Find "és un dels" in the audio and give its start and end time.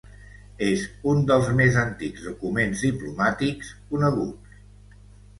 0.67-1.49